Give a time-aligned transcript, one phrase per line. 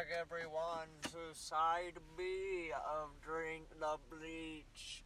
[0.00, 5.04] back, everyone, to side B of Drink the Bleach.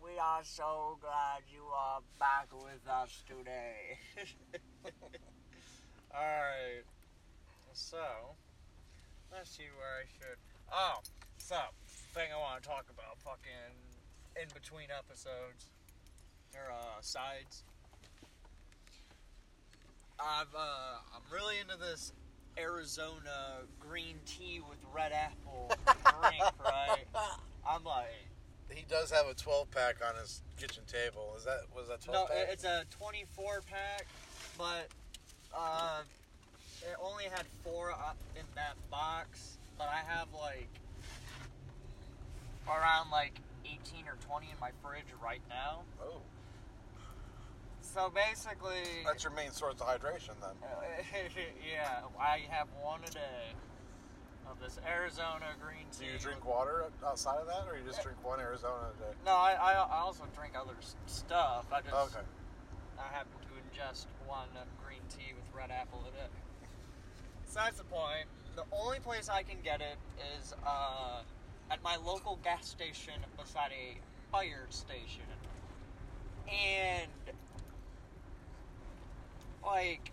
[0.00, 3.98] We are so glad you are back with us today.
[6.14, 6.84] Alright,
[7.72, 7.98] so,
[9.32, 10.38] let's see where I should.
[10.72, 11.00] Oh,
[11.38, 11.56] so,
[12.14, 13.74] thing I want to talk about fucking
[14.40, 15.66] in between episodes,
[16.54, 17.64] or uh, sides.
[20.20, 22.12] I've, uh, I'm really into this
[22.58, 27.04] Arizona green tea with red apple drink, right?
[27.68, 28.08] I'm like,
[28.70, 31.34] He does have a 12 pack on his kitchen table.
[31.36, 32.48] Is that was that 12 no, pack?
[32.50, 34.06] it's a 24 pack,
[34.58, 34.88] but
[35.56, 36.00] uh,
[36.82, 39.58] it only had four uh, in that box.
[39.78, 40.68] But I have like
[42.68, 45.82] around like 18 or 20 in my fridge right now.
[46.02, 46.20] oh,
[47.92, 50.56] So basically, that's your main source of hydration then.
[51.60, 53.52] yeah, I have one a day
[54.50, 56.06] of this Arizona green tea.
[56.06, 59.12] Do you drink water outside of that, or you just drink one Arizona a day?
[59.26, 60.72] No, I, I, I also drink other
[61.04, 61.66] stuff.
[61.70, 62.24] I just Okay.
[62.98, 64.48] I happen to ingest one
[64.82, 66.32] green tea with red apple a day.
[67.44, 68.24] So that's the point.
[68.56, 69.98] The only place I can get it
[70.38, 71.20] is uh,
[71.70, 73.98] at my local gas station beside a
[74.30, 75.28] fire station.
[76.48, 77.10] And
[79.64, 80.10] like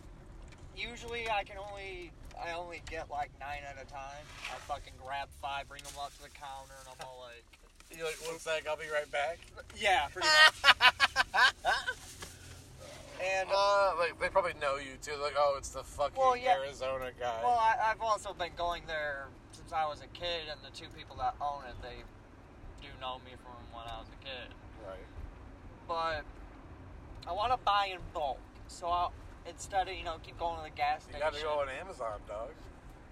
[0.77, 2.11] usually I can only
[2.41, 4.23] I only get like nine at a time.
[4.51, 7.43] I fucking grab five, bring them up to the counter, and I'm all like,
[7.97, 9.39] You like one sec, I'll be right back.
[9.77, 10.75] yeah, pretty much.
[13.21, 15.17] and Uh, like they probably know you too.
[15.21, 16.55] Like, oh, it's the fucking Well, yeah.
[16.63, 17.39] Arizona guy.
[17.43, 20.87] Well, I, I've also been going there since I was a kid, and the two
[20.95, 21.97] people that own it, they
[22.81, 24.53] do know me from when I was a kid.
[24.87, 25.05] right.
[25.87, 26.23] But
[27.29, 29.11] I want to buy in bulk, so I'll,
[29.49, 31.19] instead of you know keep going to the gas station.
[31.19, 31.47] You station.
[31.47, 32.49] got to go on Amazon, dog.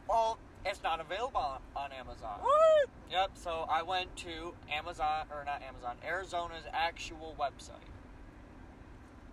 [0.07, 2.39] Well, it's not available on, on Amazon.
[2.41, 2.89] What?
[3.11, 3.31] Yep.
[3.35, 7.91] So I went to Amazon or not Amazon, Arizona's actual website.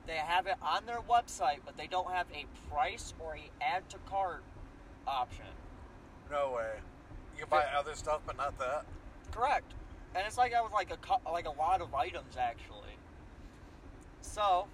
[0.06, 3.88] They have it on their website, but they don't have a price or a add
[3.91, 4.43] to cart
[5.06, 5.47] option.
[6.31, 6.72] No way.
[7.34, 8.84] You can buy other stuff, but not that.
[9.31, 9.72] Correct.
[10.14, 12.97] And it's like I was like a like a lot of items actually.
[14.20, 14.66] So,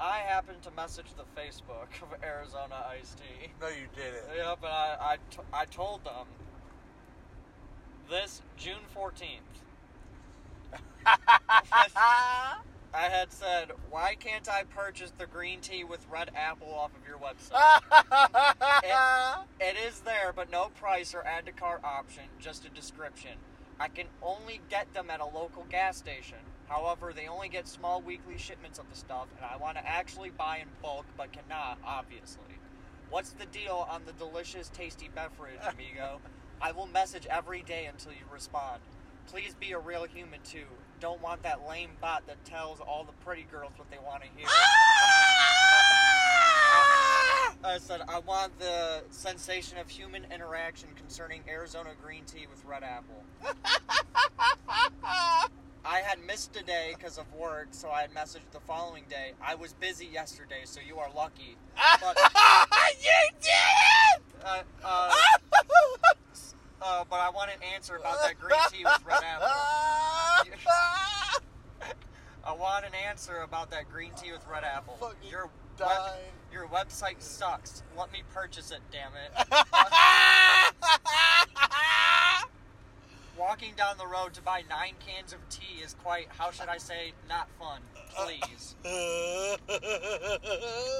[0.00, 3.50] I happened to message the Facebook of Arizona Iced Tea.
[3.60, 4.24] No, you didn't.
[4.36, 6.26] Yep, and I I, t- I told them
[8.08, 9.42] this June fourteenth.
[12.94, 17.06] I had said, why can't I purchase the green tea with red apple off of
[17.06, 17.58] your website?
[19.60, 23.32] It is there, but no price or add to cart option, just a description.
[23.80, 26.38] I can only get them at a local gas station.
[26.68, 30.30] However, they only get small weekly shipments of the stuff, and I want to actually
[30.30, 32.42] buy in bulk, but cannot, obviously.
[33.10, 36.20] What's the deal on the delicious, tasty beverage, amigo?
[36.60, 38.80] I will message every day until you respond.
[39.26, 40.66] Please be a real human, too.
[41.00, 44.28] Don't want that lame bot that tells all the pretty girls what they want to
[44.36, 44.46] hear.
[44.48, 45.38] Ah!
[47.64, 52.82] I said, I want the sensation of human interaction concerning Arizona green tea with red
[52.82, 53.24] apple.
[55.88, 59.32] I had missed a day because of work, so I had messaged the following day.
[59.42, 61.56] I was busy yesterday, so you are lucky.
[61.74, 62.14] But,
[63.00, 63.10] you
[63.40, 64.84] did uh, uh,
[66.82, 69.46] uh, but I want an answer about that green tea with red apple.
[72.44, 74.98] I want an answer about that green tea with red apple.
[75.00, 76.20] Fucking Your dying.
[76.52, 77.82] your website sucks.
[77.96, 79.32] Let me purchase it, damn it.
[83.38, 86.78] Walking down the road to buy nine cans of tea is quite, how should I
[86.78, 87.80] say, not fun.
[88.16, 88.74] Please.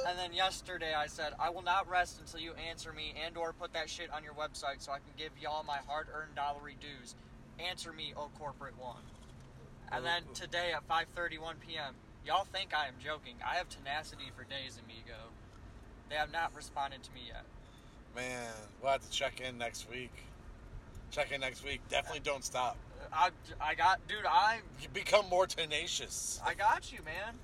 [0.06, 3.52] And then yesterday I said, I will not rest until you answer me and or
[3.52, 7.16] put that shit on your website so I can give y'all my hard-earned dollary dues.
[7.58, 9.02] Answer me, oh corporate one.
[9.90, 11.94] And then today at 5:31 p.m.,
[12.24, 13.34] y'all think I am joking.
[13.44, 15.32] I have tenacity for days, amigo.
[16.08, 17.44] They have not responded to me yet.
[18.14, 20.12] Man, we'll have to check in next week.
[21.10, 21.80] Check in next week.
[21.88, 22.76] Definitely don't stop.
[23.12, 26.40] I, I got, dude, I You become more tenacious.
[26.44, 27.34] I got you, man.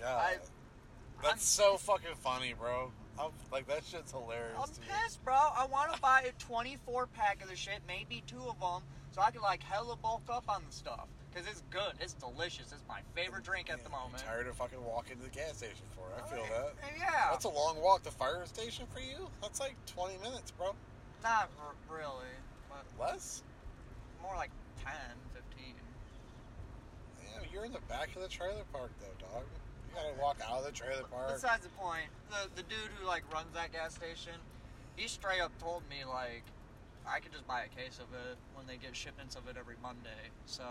[0.00, 0.36] God, I-
[1.22, 2.90] that's so fucking funny, bro.
[3.18, 4.56] I'm, like that shit's hilarious.
[4.60, 4.88] I'm me.
[5.04, 5.34] pissed, bro.
[5.34, 8.82] I want to buy a 24 pack of the shit, maybe two of them,
[9.12, 11.06] so I can like hella bulk up on the stuff.
[11.34, 12.66] Cause it's good, it's delicious.
[12.72, 14.22] It's my favorite drink at the Yeah, moment.
[14.24, 16.22] Tired of fucking walking to the gas station for it.
[16.24, 16.74] I feel that.
[16.98, 17.30] Yeah.
[17.30, 18.02] That's a long walk.
[18.04, 19.28] The fire station for you?
[19.42, 20.74] That's like 20 minutes, bro.
[21.24, 22.30] Not r- really,
[22.74, 23.42] but Less?
[24.22, 24.50] more like
[24.82, 24.92] 10,
[25.34, 25.74] 15.
[27.22, 29.44] Yeah, you're in the back of the trailer park, though, dog.
[29.88, 31.34] You gotta walk out of the trailer park.
[31.34, 34.34] Besides the point, the the dude who like runs that gas station,
[34.96, 36.42] he straight up told me like,
[37.06, 39.76] I could just buy a case of it when they get shipments of it every
[39.82, 40.32] Monday.
[40.46, 40.64] So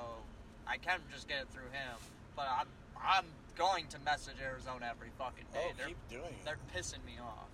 [0.68, 1.96] I can just get it through him.
[2.36, 2.68] But I'm
[3.00, 5.68] I'm going to message Arizona every fucking oh, day.
[5.70, 6.44] Oh, they're keep doing it.
[6.46, 7.52] they're pissing me off.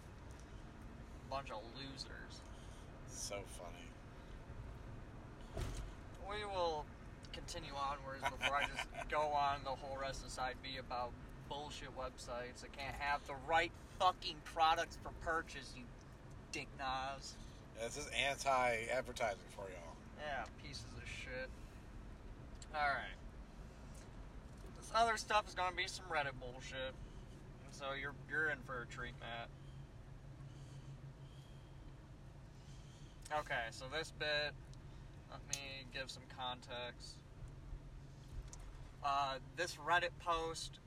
[1.30, 2.42] Bunch of losers.
[3.10, 3.89] So funny.
[6.30, 6.86] We will
[7.34, 11.12] continue onwards before I just go on the whole rest of side B about
[11.50, 15.84] bullshit websites that can't have the right fucking products for purchase, you
[16.52, 17.36] dick knobs.
[17.78, 19.96] Yeah, this is anti-advertising for y'all.
[20.20, 21.50] Yeah, pieces of shit.
[22.74, 23.18] Alright.
[24.80, 26.94] This other stuff is gonna be some Reddit bullshit.
[27.72, 29.50] So you're you're in for a treat, Matt.
[33.40, 34.54] Okay, so this bit,
[35.32, 37.16] let me give some context.
[39.04, 40.80] Uh, this Reddit post,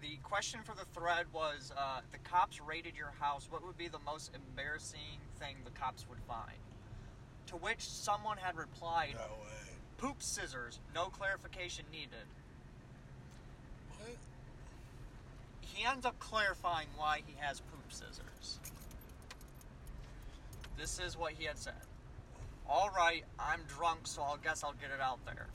[0.00, 3.48] the question for the thread was uh, the cops raided your house.
[3.50, 6.58] What would be the most embarrassing thing the cops would find?
[7.48, 9.72] To which someone had replied, No way.
[9.96, 12.28] poop scissors, no clarification needed.
[13.98, 14.16] What?
[15.62, 18.60] He ends up clarifying why he has poop scissors.
[20.78, 21.74] This is what he had said.
[22.68, 25.46] Alright, I'm drunk, so I guess I'll get it out there.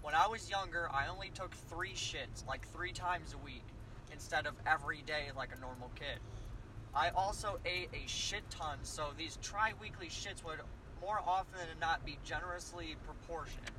[0.00, 3.64] When I was younger, I only took three shits, like three times a week,
[4.12, 6.20] instead of every day like a normal kid.
[6.94, 10.60] I also ate a shit ton, so these tri weekly shits would
[11.00, 13.72] more often than not be generously proportioned.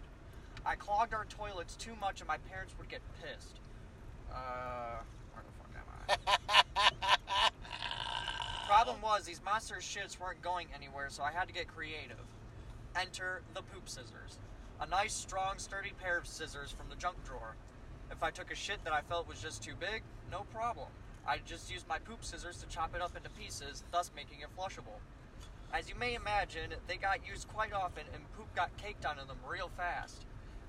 [0.66, 3.62] I clogged our toilets too much and my parents would get pissed.
[4.30, 5.00] Uh,
[5.32, 6.30] where the fuck am
[7.40, 7.50] I?
[8.68, 12.18] Problem was, these monster shits weren't going anywhere, so I had to get creative.
[13.00, 14.38] Enter the poop scissors.
[14.80, 17.56] A nice, strong, sturdy pair of scissors from the junk drawer.
[18.12, 20.90] If I took a shit that I felt was just too big, no problem.
[21.28, 24.56] I just used my poop scissors to chop it up into pieces, thus making it
[24.56, 25.00] flushable.
[25.74, 29.38] As you may imagine, they got used quite often and poop got caked onto them
[29.50, 30.26] real fast.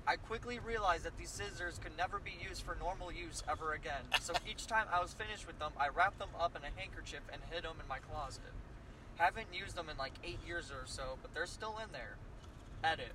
[0.07, 4.05] I quickly realized that these scissors could never be used for normal use ever again,
[4.21, 7.21] so each time I was finished with them, I wrapped them up in a handkerchief
[7.31, 8.53] and hid them in my closet.
[9.17, 12.17] Haven't used them in like eight years or so, but they're still in there.
[12.83, 13.13] Edit.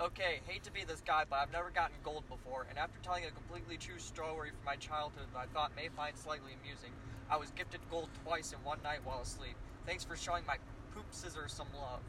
[0.00, 3.24] Okay, hate to be this guy, but I've never gotten gold before, and after telling
[3.24, 6.90] a completely true story from my childhood that I thought may find slightly amusing,
[7.30, 9.54] I was gifted gold twice in one night while asleep.
[9.86, 10.56] Thanks for showing my
[10.94, 12.00] poop scissors some love.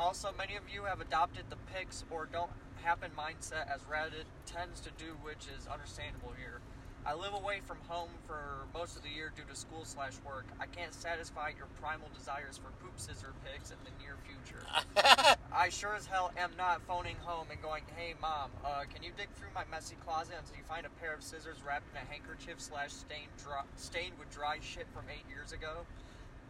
[0.00, 2.50] Also, many of you have adopted the picks or don't
[2.82, 6.60] happen mindset as Reddit tends to do, which is understandable here.
[7.08, 10.44] I live away from home for most of the year due to school slash work.
[10.60, 14.60] I can't satisfy your primal desires for poop scissor pics in the near future.
[15.50, 19.12] I sure as hell am not phoning home and going, "Hey mom, uh, can you
[19.16, 22.04] dig through my messy closet until you find a pair of scissors wrapped in a
[22.12, 25.88] handkerchief slash stained dry, stained with dry shit from eight years ago?"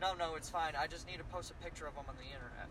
[0.00, 0.74] No, no, it's fine.
[0.74, 2.66] I just need to post a picture of them on the internet.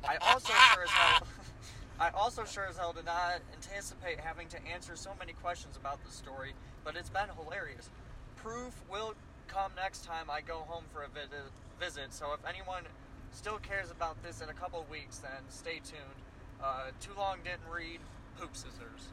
[0.00, 1.28] I also sure as hell,
[2.00, 6.02] I also sure as hell did not anticipate having to answer so many questions about
[6.04, 6.52] the story,
[6.84, 7.90] but it's been hilarious.
[8.36, 9.14] Proof will
[9.48, 12.12] come next time I go home for a visit.
[12.14, 12.84] So if anyone
[13.32, 16.22] still cares about this in a couple weeks, then stay tuned.
[16.62, 18.00] Uh, too long didn't read.
[18.38, 19.10] Poop scissors.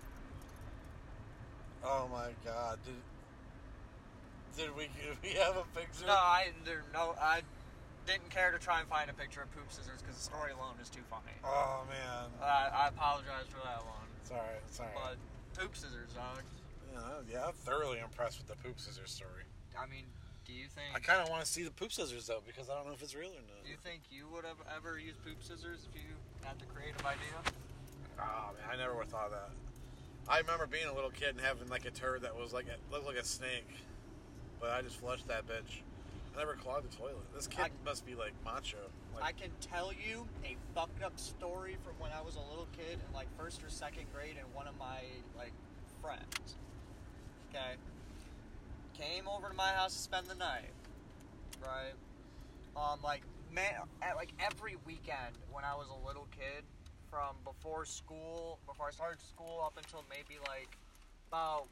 [1.83, 2.79] Oh my god.
[2.85, 2.95] Did
[4.57, 6.05] did we did we have a picture?
[6.05, 7.41] No, I there no I
[8.05, 10.75] didn't care to try and find a picture of poop scissors because the story alone
[10.81, 11.33] is too funny.
[11.43, 12.29] Oh man.
[12.41, 14.95] I, I apologize for that one, It's alright, it's alright.
[14.95, 15.17] but
[15.59, 16.43] poop scissors, dog.
[16.93, 19.43] Yeah, yeah, I'm thoroughly impressed with the poop scissors story.
[19.77, 20.05] I mean,
[20.45, 22.75] do you think I kind of want to see the poop scissors though because I
[22.75, 23.65] don't know if it's real or not.
[23.65, 26.13] do you think you would have ever used poop scissors if you
[26.45, 27.35] had the creative idea?
[28.21, 29.51] Oh man, I never would have thought of that.
[30.27, 33.05] I remember being a little kid and having like a turd that was like looked
[33.05, 33.67] like a snake,
[34.61, 35.81] but I just flushed that bitch.
[36.35, 37.33] I never clogged the toilet.
[37.33, 38.77] This kid I- must be like macho.
[39.21, 42.99] I can tell you a fucked up story from when I was a little kid
[43.07, 44.99] in like first or second grade, and one of my
[45.37, 45.53] like
[46.01, 46.55] friends,
[47.49, 47.75] okay,
[48.93, 50.71] came over to my house to spend the night,
[51.61, 51.93] right?
[52.75, 53.21] Um, like
[53.53, 56.65] man, at, like every weekend when I was a little kid,
[57.09, 60.77] from before school, before I started school up until maybe like
[61.29, 61.67] about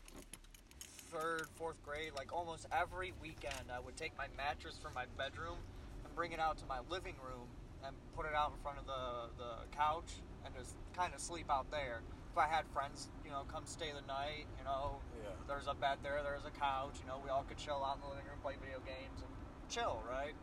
[1.13, 5.57] third, fourth grade, like almost every weekend, I would take my mattress from my bedroom
[6.03, 7.47] and bring it out to my living room
[7.85, 11.45] and put it out in front of the, the couch and just kind of sleep
[11.51, 12.01] out there.
[12.31, 15.29] If I had friends, you know, come stay the night, you know, yeah.
[15.47, 18.01] there's a bed there, there's a couch, you know, we all could chill out in
[18.01, 19.29] the living room, play video games, and
[19.69, 20.33] chill, right?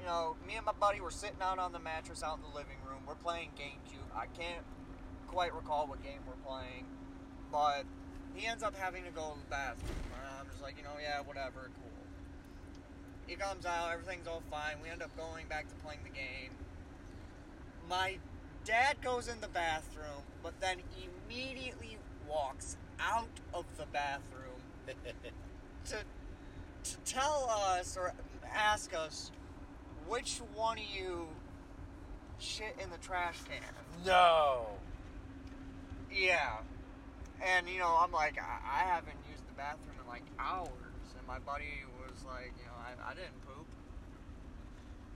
[0.00, 2.56] You know, me and my buddy were sitting out on the mattress out in the
[2.56, 3.04] living room.
[3.06, 4.08] We're playing GameCube.
[4.16, 4.64] I can't
[5.28, 6.86] quite recall what game we're playing,
[7.52, 7.84] but
[8.34, 9.96] he ends up having to go to the bathroom.
[10.14, 11.90] And I'm just like, you know, yeah, whatever, cool.
[13.26, 14.76] He comes out, everything's all fine.
[14.82, 16.50] We end up going back to playing the game.
[17.88, 18.18] My
[18.64, 20.78] dad goes in the bathroom, but then
[21.28, 21.98] immediately
[22.28, 24.60] walks out of the bathroom
[25.86, 25.96] to
[26.84, 28.12] to tell us or
[28.52, 29.30] ask us
[30.08, 31.28] which one of you
[32.38, 33.62] shit in the trash can.
[34.04, 34.66] no.
[36.12, 36.58] Yeah.
[37.42, 40.70] And, you know, I'm like, I, I haven't used the bathroom in like hours.
[41.18, 43.66] And my buddy was like, you know, I, I didn't poop.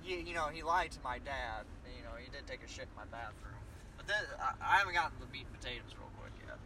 [0.04, 1.66] You, you know, he lied to my dad.
[1.86, 3.54] You know, he did take a shit in my bathroom.
[3.96, 6.58] But then, I, I haven't gotten the meat and potatoes real quick yet.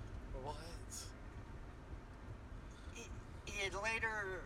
[0.43, 0.57] What?
[2.95, 3.05] He,
[3.45, 4.40] he had later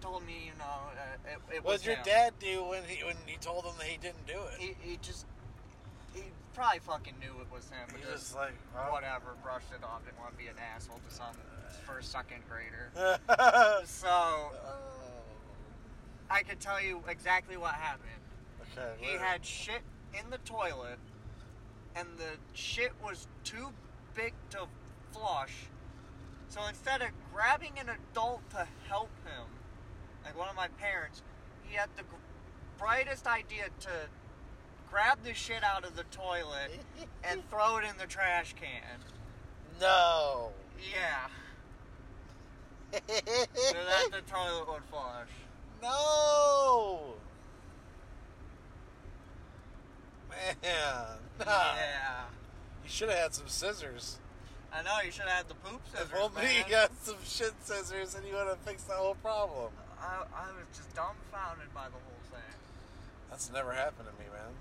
[0.00, 2.04] told me, you know, uh, it, it What was did your him.
[2.06, 4.54] dad do when he when he told him that he didn't do it?
[4.58, 5.29] He, he just, he
[6.54, 7.88] probably fucking knew it was him.
[7.88, 8.92] But just, like, oh.
[8.92, 10.04] whatever, brushed it off.
[10.04, 11.34] Didn't want to be an asshole to some
[11.86, 12.90] first, second grader.
[13.84, 14.52] So
[16.30, 18.10] I can tell you exactly what happened.
[18.62, 18.92] Okay.
[18.98, 19.82] He had shit
[20.14, 20.98] in the toilet,
[21.96, 23.72] and the shit was too
[24.14, 24.66] big to
[25.12, 25.54] flush.
[26.48, 29.46] So instead of grabbing an adult to help him,
[30.24, 31.22] like one of my parents,
[31.62, 32.02] he had the
[32.78, 33.90] brightest idea to
[34.90, 36.72] grab the shit out of the toilet
[37.24, 38.98] and throw it in the trash can.
[39.80, 40.50] No.
[40.92, 41.28] Yeah,
[42.92, 45.28] so that the toilet would flush.
[45.82, 47.14] no.
[50.28, 50.56] Man.
[51.38, 51.46] Nah.
[51.76, 52.24] Yeah.
[52.84, 54.18] You should have had some scissors.
[54.72, 56.08] I know you should have had the poop scissors.
[56.10, 59.70] If only you got some shit scissors and you would have fixed the whole problem.
[60.00, 62.56] I, I was just dumbfounded by the whole thing.
[63.30, 64.52] That's never happened to me, man.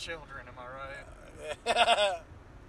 [0.00, 2.16] Children, am I right?
[2.16, 2.20] you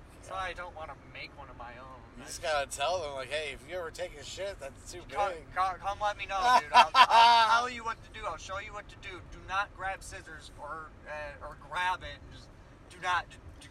[0.28, 2.04] So I don't want to make one of my own.
[2.22, 5.00] I just gotta tell them, like, hey, if you ever take a shit that's too
[5.08, 5.16] big.
[5.16, 6.68] Come, come, come let me know, dude.
[6.74, 8.26] I'll, I'll tell you what to do.
[8.28, 9.16] I'll show you what to do.
[9.32, 12.20] Do not grab scissors or uh, or grab it.
[12.36, 12.50] Just
[12.92, 13.26] do not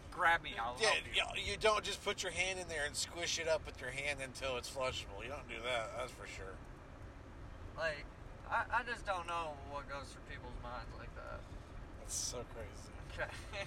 [0.09, 0.53] grab me.
[0.59, 1.21] I'll Yeah, you.
[1.21, 3.91] you, you don't just put your hand in there and squish it up with your
[3.91, 5.21] hand until it's flushable.
[5.21, 6.57] You don't do that, that's for sure.
[7.77, 8.05] Like,
[8.49, 11.39] I, I just don't know what goes through people's minds like that.
[12.01, 12.90] That's so crazy.
[13.13, 13.29] Okay.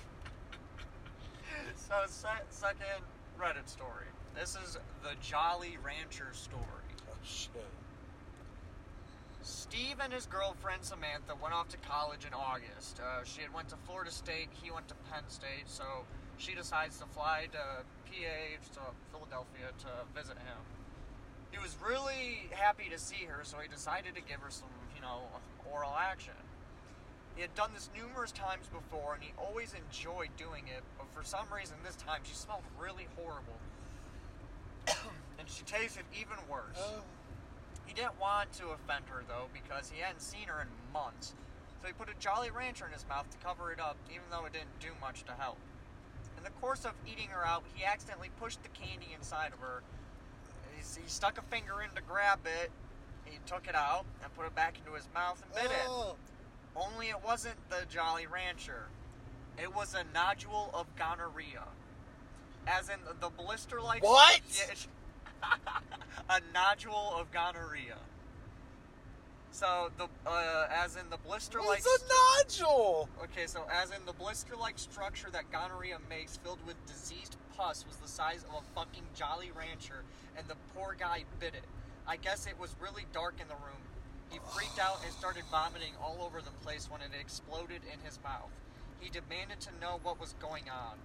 [1.77, 3.05] so, se- second
[3.39, 4.07] Reddit story.
[4.35, 6.63] This is the Jolly Rancher story.
[7.09, 7.51] Oh, shit.
[9.43, 13.01] Steve and his girlfriend Samantha went off to college in August.
[13.01, 14.49] Uh, she had went to Florida State.
[14.63, 15.67] He went to Penn State.
[15.67, 15.85] So
[16.39, 18.39] she decides to fly to PA
[18.75, 18.81] to
[19.13, 20.61] Philadelphia to visit him.
[21.51, 25.03] He was really happy to see her, so he decided to give her some, you
[25.03, 25.23] know,
[25.71, 26.35] oral action.
[27.35, 30.83] He had done this numerous times before, and he always enjoyed doing it.
[30.99, 33.59] But for some reason, this time she smelled really horrible,
[35.39, 36.79] and she tasted even worse.
[36.79, 37.03] Oh,
[37.87, 41.35] He didn't want to offend her though because he hadn't seen her in months.
[41.83, 44.47] So he put a Jolly Rancher in his mouth to cover it up, even though
[44.47, 45.59] it didn't do much to help.
[46.39, 49.83] In the course of eating her out, he accidentally pushed the candy inside of her.
[50.73, 52.71] He, he stuck a finger in to grab it.
[53.25, 55.87] He took it out and put it back into his mouth and bit it.
[55.87, 56.17] Oh.
[56.77, 58.89] Only it wasn't the Jolly Rancher.
[59.61, 61.65] It was a nodule of gonorrhea.
[62.67, 64.03] As in the blister like.
[64.03, 64.41] What?
[66.29, 67.97] a nodule of gonorrhea.
[69.55, 73.09] So the uh, as in the blister like It's a nodule.
[73.23, 77.85] okay, so as in the blister like structure that gonorrhea makes, filled with diseased pus,
[77.87, 80.03] was the size of a fucking Jolly Rancher,
[80.37, 81.63] and the poor guy bit it.
[82.05, 83.79] I guess it was really dark in the room.
[84.31, 88.19] He freaked out and started vomiting all over the place when it exploded in his
[88.23, 88.51] mouth.
[89.01, 90.97] He demanded to know what was going on.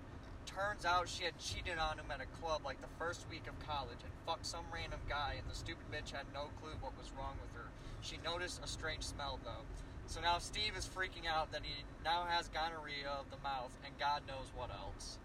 [0.46, 3.60] Turns out she had cheated on him at a club like the first week of
[3.68, 7.12] college and fucked some random guy, and the stupid bitch had no clue what was
[7.18, 7.70] wrong with her.
[8.02, 9.66] She noticed a strange smell though.
[10.08, 13.94] So now Steve is freaking out that he now has gonorrhea of the mouth and
[14.00, 15.20] God knows what else.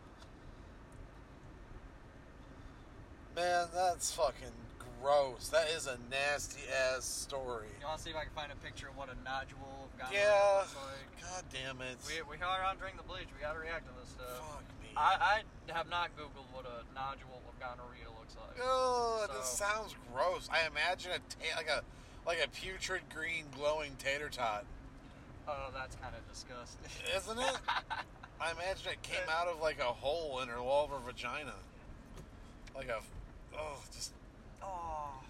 [3.34, 4.63] Man, that's fucking
[5.02, 5.48] gross.
[5.48, 7.68] That is a nasty ass story.
[7.80, 9.90] You want to see if I can find a picture of what a nodule of
[9.98, 10.58] gonorrhea Yeah.
[10.60, 11.10] looks like?
[11.20, 11.96] God damn it.
[12.06, 13.28] We, we are on Drink the Bleach.
[13.34, 14.28] We got to react to this stuff.
[14.38, 14.90] Fuck me.
[14.96, 18.58] I, I have not Googled what a nodule of gonorrhea looks like.
[18.62, 20.48] Oh, this sounds gross.
[20.52, 21.82] I imagine a ta- like a
[22.26, 24.64] like a putrid green glowing tater tot,
[25.46, 26.88] Oh, that's kind of disgusting.
[27.14, 27.56] isn't it?
[28.40, 31.52] I imagine it came out of like a hole in her wall of her vagina,
[32.74, 33.00] like a
[33.58, 34.12] oh, just
[34.64, 35.20] oh,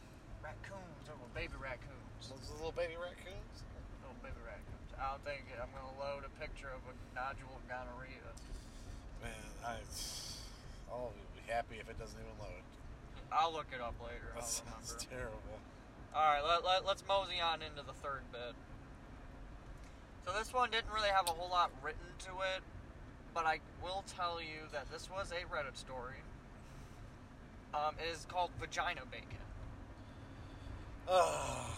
[0.40, 1.04] raccoons.
[1.10, 2.30] Oh, baby raccoons.
[2.30, 3.54] those little baby raccoons.
[4.00, 4.88] Little baby raccoons.
[4.94, 8.30] I don't think I'm going to load a picture of a nodule of gonorrhea.
[9.20, 9.82] Man, I
[10.90, 12.62] I'll be happy if it doesn't even load.
[13.32, 14.30] I'll look it up later.
[14.38, 15.10] That I'll sounds remember.
[15.10, 15.56] terrible.
[16.14, 18.54] All right, let, let, let's mosey on into the third bit.
[20.24, 22.62] So this one didn't really have a whole lot written to it,
[23.34, 26.22] but I will tell you that this was a Reddit story.
[27.74, 29.28] Um, it is called vagina bacon.
[31.08, 31.70] Ugh.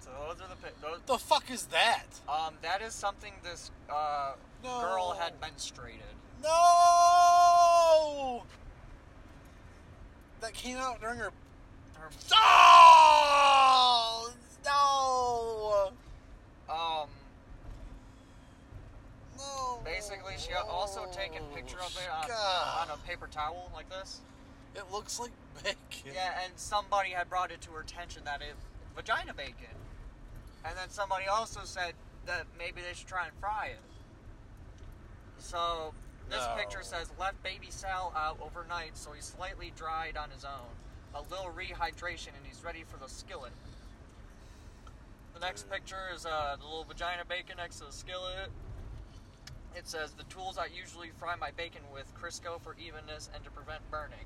[0.00, 0.98] So those are the pic- those.
[1.06, 2.06] the fuck is that?
[2.28, 4.32] Um, that is something this uh,
[4.62, 4.80] No.
[4.80, 6.00] girl had menstruated.
[6.42, 6.52] No!
[10.40, 11.30] That came out during her.
[11.94, 14.30] Her, Oh!
[14.64, 15.92] No!
[16.72, 17.08] um,
[19.38, 19.80] No!
[19.84, 20.66] basically, she got
[21.34, 22.30] a picture of it on,
[22.90, 24.20] on a paper towel like this.
[24.74, 25.30] It looks like
[25.64, 26.12] bacon.
[26.14, 28.54] Yeah, and somebody had brought it to her attention that it
[28.94, 29.74] vagina bacon,
[30.64, 31.94] and then somebody also said
[32.26, 33.80] that maybe they should try and fry it.
[35.38, 35.94] So
[36.28, 36.54] this No.
[36.56, 40.74] picture says left baby Sal out overnight, so he's slightly dried on his own.
[41.14, 43.52] A little rehydration, and he's ready for the skillet.
[45.34, 48.50] The next picture is uh, the little vagina bacon next to the skillet.
[49.76, 53.50] It says the tools I usually fry my bacon with: Crisco for evenness and to
[53.50, 54.24] prevent burning.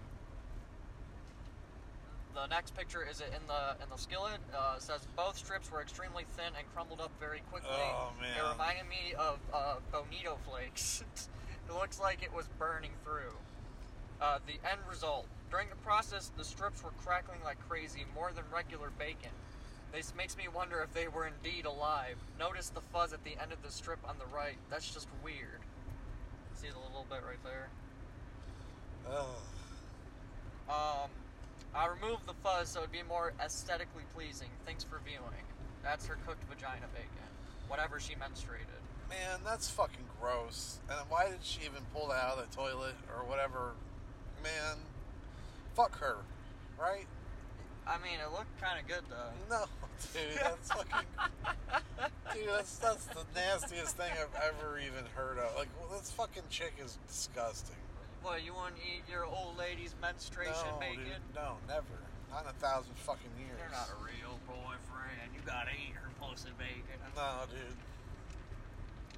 [2.35, 4.39] The next picture is it in the in the skillet.
[4.57, 7.71] Uh, says both strips were extremely thin and crumbled up very quickly.
[7.73, 8.31] Oh, man.
[8.39, 11.03] It reminded me of uh, bonito flakes.
[11.69, 13.35] it looks like it was burning through.
[14.21, 15.27] Uh, the end result.
[15.51, 19.35] During the process, the strips were crackling like crazy, more than regular bacon.
[19.93, 22.17] This makes me wonder if they were indeed alive.
[22.39, 24.57] Notice the fuzz at the end of the strip on the right.
[24.71, 25.61] That's just weird.
[26.55, 27.69] See the little bit right there?
[29.11, 29.27] Ugh.
[30.69, 31.11] Um,
[31.75, 34.49] I removed the fuzz so it'd be more aesthetically pleasing.
[34.65, 35.45] Thanks for viewing.
[35.83, 37.29] That's her cooked vagina bacon.
[37.67, 38.79] Whatever she menstruated.
[39.09, 40.79] Man, that's fucking gross.
[40.89, 43.73] And why did she even pull that out of the toilet or whatever?
[44.43, 44.77] Man,
[45.75, 46.19] fuck her,
[46.79, 47.07] right?
[47.87, 49.33] I mean, it looked kind of good though.
[49.49, 49.65] No,
[50.13, 51.09] dude, that's fucking.
[52.33, 55.57] Dude, that's that's the nastiest thing I've ever even heard of.
[55.57, 57.77] Like, well, this fucking chick is disgusting.
[58.23, 61.05] What, you want to eat your old lady's menstruation no, bacon?
[61.05, 61.99] dude, no, never.
[62.31, 63.59] Not in a thousand fucking years.
[63.59, 65.35] You're not a real boyfriend.
[65.35, 67.03] You gotta eat her pussy bacon.
[67.17, 67.77] No, dude.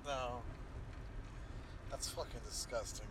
[0.06, 0.40] No.
[1.90, 3.06] That's fucking disgusting.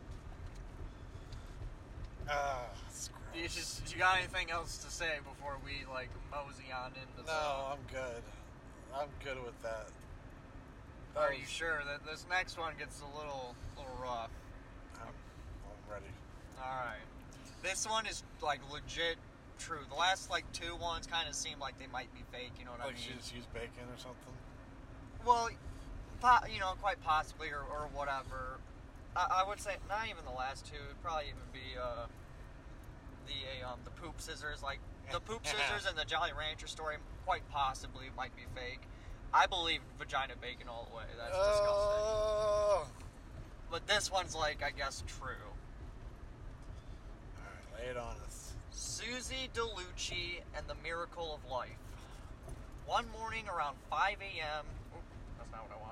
[2.29, 3.09] Ah, it's.
[3.35, 7.31] You just, you got anything else to say before we like mosey on into the?
[7.31, 8.21] No, I'm good.
[8.93, 9.87] I'm good with that.
[11.13, 14.31] That Are you sure that this next one gets a little, little rough?
[14.95, 16.11] I'm, I'm ready.
[16.59, 17.03] All right.
[17.63, 19.17] This one is like legit
[19.59, 19.79] true.
[19.89, 22.51] The last like two ones kind of seem like they might be fake.
[22.59, 23.01] You know what Like I mean?
[23.01, 24.35] Like she just used bacon or something.
[25.25, 25.49] Well,
[26.21, 28.59] po- you know, quite possibly or, or whatever.
[29.15, 30.75] I, I would say not even the last two.
[30.75, 32.05] It'd probably even be uh,
[33.27, 34.63] the um, the poop scissors.
[34.63, 34.79] Like
[35.11, 36.95] the poop scissors and the Jolly Rancher story,
[37.25, 38.81] quite possibly might be fake.
[39.33, 41.03] I believe vagina bacon all the way.
[41.17, 41.67] That's disgusting.
[41.67, 42.87] Oh.
[43.69, 45.31] But this one's like, I guess, true.
[47.37, 48.53] All right, lay it on us.
[48.71, 51.69] Susie DeLucci and the Miracle of Life.
[52.85, 54.65] One morning around 5 a.m.,
[55.37, 55.90] that's not what I wanted.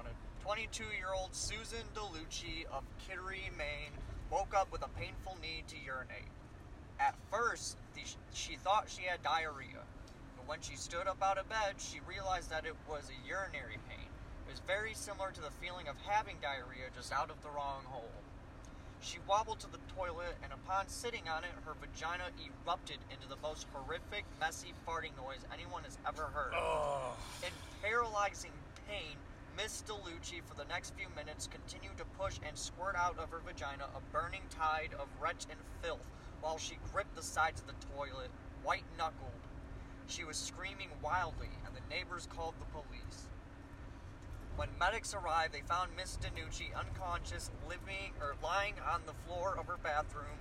[0.50, 3.94] 22 year old Susan DeLucci of Kittery, Maine,
[4.32, 6.34] woke up with a painful need to urinate.
[7.00, 7.78] At first,
[8.34, 9.86] she thought she had diarrhea,
[10.36, 13.78] but when she stood up out of bed, she realized that it was a urinary
[13.88, 14.10] pain.
[14.48, 17.86] It was very similar to the feeling of having diarrhea, just out of the wrong
[17.86, 18.10] hole.
[19.02, 23.38] She wobbled to the toilet, and upon sitting on it, her vagina erupted into the
[23.46, 26.54] most horrific, messy farting noise anyone has ever heard.
[26.58, 27.14] Oh.
[27.46, 28.58] In paralyzing
[28.90, 29.14] pain,
[29.62, 33.42] Miss DeLucci, for the next few minutes, continued to push and squirt out of her
[33.46, 36.00] vagina a burning tide of retch and filth
[36.40, 38.30] while she gripped the sides of the toilet,
[38.64, 39.44] white knuckled.
[40.08, 43.28] She was screaming wildly, and the neighbors called the police.
[44.56, 49.68] When medics arrived, they found Miss DeNucci unconscious, living or lying on the floor of
[49.68, 50.40] her bathroom,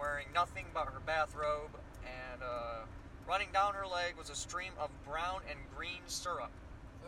[0.00, 2.86] wearing nothing but her bathrobe, and uh,
[3.28, 6.50] running down her leg was a stream of brown and green syrup.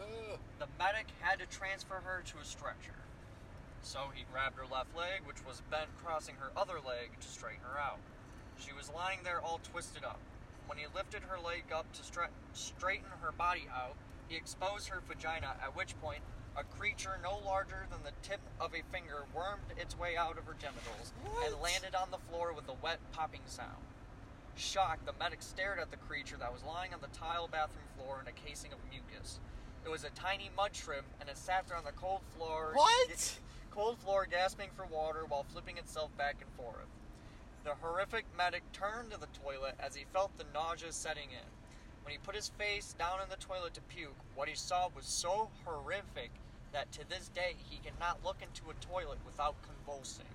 [0.01, 0.39] Ugh.
[0.59, 2.97] The medic had to transfer her to a stretcher.
[3.83, 7.63] So he grabbed her left leg, which was bent crossing her other leg, to straighten
[7.63, 8.01] her out.
[8.59, 10.19] She was lying there all twisted up.
[10.67, 13.95] When he lifted her leg up to stra- straighten her body out,
[14.29, 16.23] he exposed her vagina, at which point,
[16.57, 20.47] a creature no larger than the tip of a finger wormed its way out of
[20.47, 21.13] her genitals
[21.45, 23.85] and landed on the floor with a wet popping sound.
[24.57, 28.21] Shocked, the medic stared at the creature that was lying on the tile bathroom floor
[28.23, 29.39] in a casing of mucus.
[29.87, 32.73] It was a tiny mud shrimp, and it sat there on the cold floor.
[32.75, 33.39] What?
[33.71, 36.89] Cold floor, gasping for water while flipping itself back and forth.
[37.63, 41.47] The horrific medic turned to the toilet as he felt the nausea setting in.
[42.03, 45.07] When he put his face down in the toilet to puke, what he saw was
[45.07, 46.33] so horrific
[46.73, 50.27] that to this day he cannot look into a toilet without convulsing.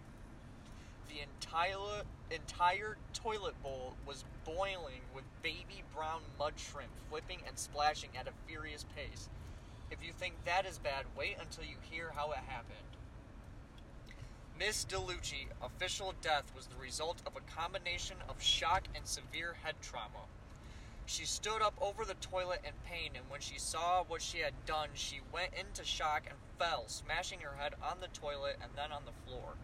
[1.09, 8.11] The entire entire toilet bowl was boiling with baby brown mud shrimp flipping and splashing
[8.17, 9.27] at a furious pace.
[9.91, 12.79] If you think that is bad, wait until you hear how it happened.
[14.57, 19.75] Miss DeLucci official death was the result of a combination of shock and severe head
[19.81, 20.25] trauma.
[21.05, 24.53] She stood up over the toilet in pain, and when she saw what she had
[24.65, 28.91] done, she went into shock and fell, smashing her head on the toilet and then
[28.91, 29.55] on the floor.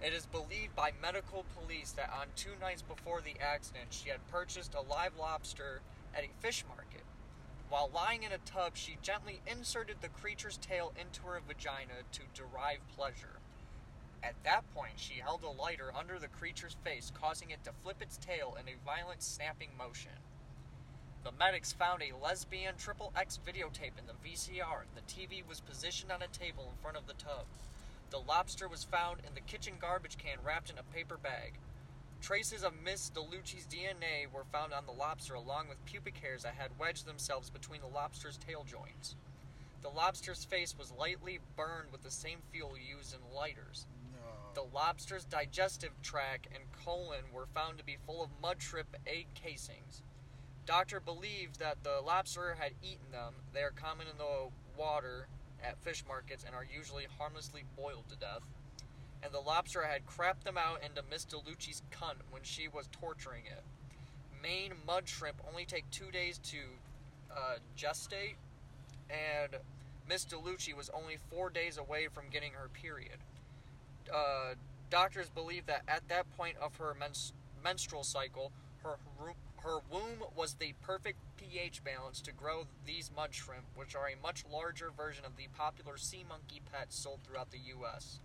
[0.00, 4.30] It is believed by medical police that on two nights before the accident, she had
[4.30, 5.80] purchased a live lobster
[6.14, 7.02] at a fish market.
[7.68, 12.22] While lying in a tub, she gently inserted the creature's tail into her vagina to
[12.34, 13.40] derive pleasure.
[14.22, 18.00] At that point, she held a lighter under the creature's face, causing it to flip
[18.00, 20.12] its tail in a violent snapping motion.
[21.24, 24.84] The medics found a lesbian triple X videotape in the VCR.
[24.94, 27.46] The TV was positioned on a table in front of the tub.
[28.10, 31.54] The lobster was found in the kitchen garbage can wrapped in a paper bag.
[32.24, 36.54] Traces of Miss DeLucci's DNA were found on the lobster along with pubic hairs that
[36.54, 39.14] had wedged themselves between the lobster's tail joints.
[39.82, 43.84] The lobster's face was lightly burned with the same fuel used in lighters.
[44.14, 44.54] No.
[44.54, 49.26] The lobster's digestive tract and colon were found to be full of mud shrimp egg
[49.34, 50.02] casings.
[50.64, 53.34] Doctor believed that the lobster had eaten them.
[53.52, 55.28] They are common in the water
[55.62, 58.40] at fish markets and are usually harmlessly boiled to death.
[59.24, 63.44] And the lobster had crapped them out into Miss DeLucci's cunt when she was torturing
[63.46, 63.64] it.
[64.42, 66.58] Maine mud shrimp only take two days to
[67.30, 68.36] uh, gestate,
[69.08, 69.56] and
[70.06, 73.16] Miss DeLucci was only four days away from getting her period.
[74.14, 74.54] Uh,
[74.90, 77.32] doctors believe that at that point of her mens-
[77.62, 78.98] menstrual cycle, her
[79.64, 84.22] her womb was the perfect pH balance to grow these mud shrimp, which are a
[84.22, 88.20] much larger version of the popular sea monkey pets sold throughout the U.S.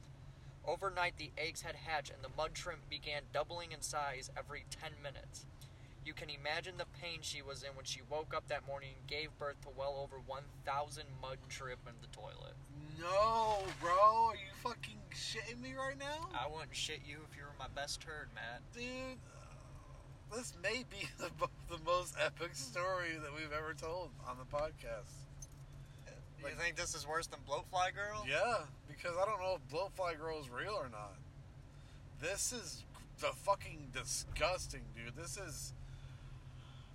[0.69, 4.91] Overnight, the eggs had hatched, and the mud shrimp began doubling in size every 10
[5.01, 5.47] minutes.
[6.05, 9.07] You can imagine the pain she was in when she woke up that morning and
[9.07, 12.53] gave birth to well over 1,000 mud shrimp in the toilet.
[13.01, 14.29] No, bro.
[14.29, 16.29] Are you fucking shitting me right now?
[16.35, 18.61] I wouldn't shit you if you were my best turd, Matt.
[18.71, 21.31] Dude, uh, this may be the,
[21.67, 25.28] the most epic story that we've ever told on the podcast.
[26.43, 28.25] You think this is worse than Bloatfly Girl?
[28.29, 31.13] Yeah, because I don't know if Blowfly Girl is real or not.
[32.21, 32.83] This is
[33.19, 35.15] the fucking disgusting, dude.
[35.15, 35.73] This is.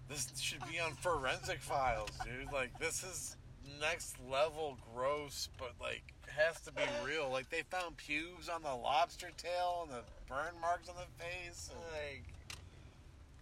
[0.08, 2.52] This should be on forensic files, dude.
[2.52, 3.36] Like, this is
[3.80, 7.30] next level gross, but, like, has to be real.
[7.30, 11.70] Like, they found pubes on the lobster tail and the burn marks on the face.
[11.72, 12.24] and- Like,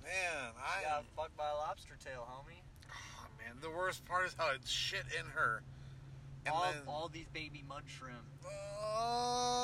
[0.05, 0.81] man, I.
[0.87, 2.61] I got fucked by a lobster tail, homie.
[2.91, 5.63] Oh, man, the worst part is how it shit in her.
[6.45, 6.83] And all, then.
[6.89, 8.17] all these baby mud shrimp.
[8.45, 9.63] Uh, oh.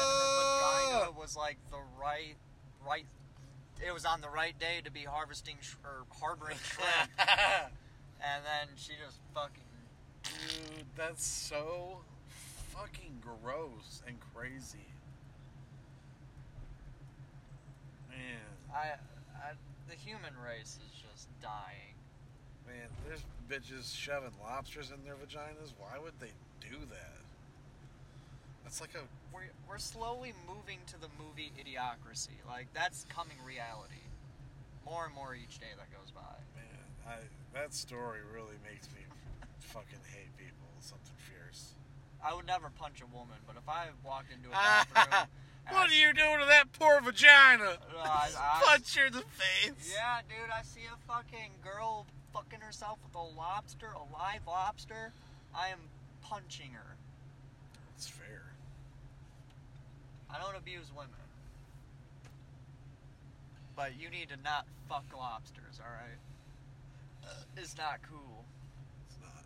[0.00, 2.36] And her vagina was like the right,
[2.86, 3.06] right.
[3.84, 8.68] It was on the right day to be harvesting sh- or harboring shrimp, and then
[8.76, 9.62] she just fucking.
[10.22, 12.00] Dude, that's so
[12.72, 14.88] fucking gross and crazy.
[18.08, 18.40] Man,
[18.72, 18.94] I,
[19.36, 19.52] I,
[19.88, 21.93] the human race is just dying.
[22.66, 25.72] Man, there's bitches shoving lobsters in their vaginas.
[25.78, 27.20] Why would they do that?
[28.64, 32.40] That's like a We're we're slowly moving to the movie Idiocracy.
[32.48, 34.02] Like that's coming reality,
[34.84, 36.34] more and more each day that goes by.
[36.56, 36.84] man.
[37.06, 37.16] I
[37.58, 39.02] that story really makes me
[39.60, 40.68] fucking hate people.
[40.80, 41.74] Something fierce.
[42.24, 44.52] I would never punch a woman, but if I walked into a
[44.94, 45.28] bathroom,
[45.70, 47.76] what are you doing to that poor vagina?
[47.94, 49.92] Uh, I- I- Punch her in the face.
[49.94, 55.12] Yeah, dude, I see a fucking girl fucking herself with a lobster, a live lobster.
[55.54, 55.78] I am
[56.20, 56.96] punching her.
[57.90, 58.42] That's fair.
[60.28, 61.14] I don't abuse women.
[63.76, 66.18] But you need to not fuck lobsters, alright?
[67.22, 68.44] Uh, it's not cool.
[69.08, 69.44] It's not.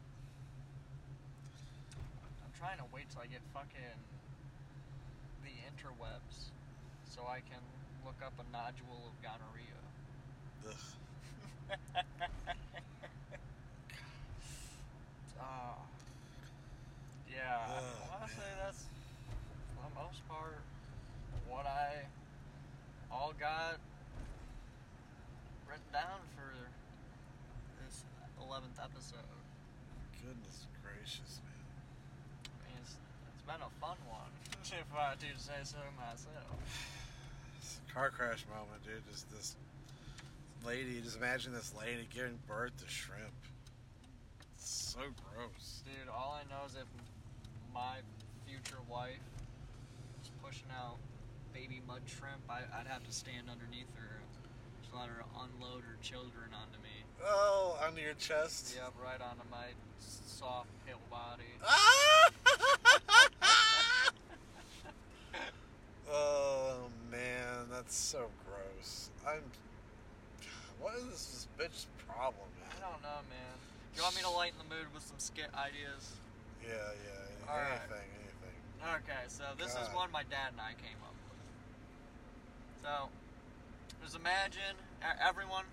[2.45, 4.01] I'm trying to wait till I get fucking
[5.45, 6.53] the interwebs
[7.05, 7.61] so I can
[8.05, 9.81] look up a nodule of gonorrhea.
[10.69, 11.08] Ugh.
[15.41, 15.75] Ah.
[17.31, 17.81] yeah, I
[18.23, 18.59] Oh, say man.
[18.65, 18.85] that's
[19.77, 20.59] for the most part
[21.49, 22.05] what I
[23.11, 23.79] all got
[25.69, 26.53] written down for
[27.85, 28.05] this
[28.41, 29.19] 11th episode.
[30.25, 31.65] Goodness gracious, man.
[32.45, 32.97] I mean, it's,
[33.33, 34.33] it's been a fun one,
[34.65, 36.59] if I do say so myself.
[37.93, 39.03] Car crash moment, dude.
[39.11, 39.57] Just this
[40.67, 41.01] lady.
[41.01, 43.33] Just imagine this lady giving birth to shrimp.
[44.55, 45.01] It's so
[45.35, 45.83] gross.
[45.85, 46.87] Dude, all I know is if
[47.73, 47.97] my
[48.47, 49.19] future wife
[50.19, 50.97] was pushing out
[51.53, 54.21] baby mud shrimp, I, I'd have to stand underneath her,
[54.81, 57.05] just let her unload her children onto me.
[57.25, 58.75] Oh, under your chest.
[58.77, 59.67] Yep, right onto my
[60.01, 61.43] soft, pale body.
[66.11, 69.11] oh man, that's so gross.
[69.27, 69.43] I'm.
[70.81, 73.55] What is this bitch's problem, I don't know, man.
[73.93, 76.15] Do you want me to lighten the mood with some skit ideas?
[76.63, 77.51] Yeah, yeah.
[77.51, 77.83] All right.
[77.83, 78.57] anything, anything.
[79.03, 81.41] Okay, so this is one my dad and I came up with.
[82.83, 83.11] So,
[84.03, 84.79] just imagine
[85.19, 85.67] everyone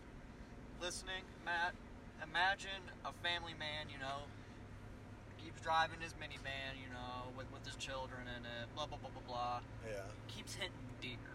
[0.82, 1.78] listening, Matt.
[2.24, 4.26] Imagine a family man, you know,
[5.38, 9.14] keeps driving his minivan, you know, with with his children in it, blah blah blah
[9.14, 9.60] blah blah.
[9.86, 10.02] Yeah.
[10.28, 11.30] Keeps hitting deer.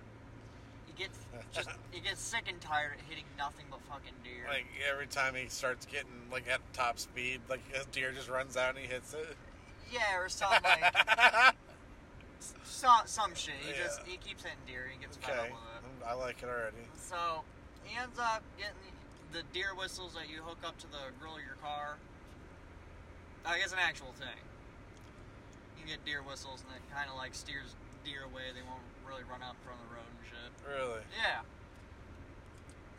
[0.87, 1.19] He gets
[1.55, 4.45] just he gets sick and tired of hitting nothing but fucking deer.
[4.49, 8.57] Like every time he starts getting like at top speed, like his deer just runs
[8.57, 9.37] out and he hits it.
[9.93, 11.55] yeah, or something like
[12.65, 13.55] some some shit.
[13.61, 13.85] He Yeah.
[13.85, 14.89] just he keeps hitting deer.
[14.91, 15.83] He gets fed up with it.
[16.05, 16.87] Mm, I like it already.
[16.97, 17.43] So
[17.85, 18.75] he ends up getting
[19.33, 21.97] the deer whistles that you hook up to the grill of your car.
[23.45, 24.39] I guess an actual thing.
[25.81, 27.75] You get deer whistles and it kind of like steers
[28.05, 28.53] deer away.
[28.55, 30.51] They won't really run out in front of the road and shit.
[30.67, 31.03] Really?
[31.19, 31.41] Yeah.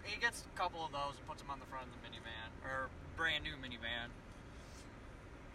[0.04, 2.50] He gets a couple of those and puts them on the front of the minivan
[2.66, 4.10] or brand new minivan.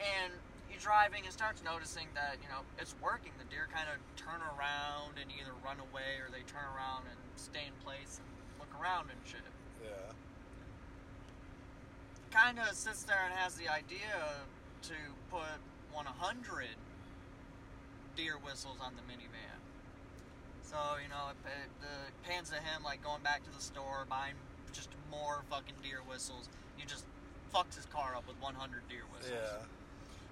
[0.01, 0.33] And
[0.69, 3.33] he's driving and starts noticing that you know it's working.
[3.39, 7.19] The deer kind of turn around and either run away or they turn around and
[7.37, 8.29] stay in place and
[8.61, 9.41] look around and shit.
[9.83, 10.13] Yeah.
[12.31, 14.45] Kind of sits there and has the idea
[14.83, 14.97] to
[15.31, 15.59] put
[15.93, 16.67] 100
[18.17, 19.56] deer whistles on the minivan.
[20.77, 24.05] So you know, it, it, it pans to him like going back to the store
[24.11, 24.37] buying
[24.73, 26.53] just more fucking deer whistles.
[26.77, 27.09] He just
[27.49, 29.41] fucks his car up with 100 deer whistles.
[29.41, 29.65] Yeah.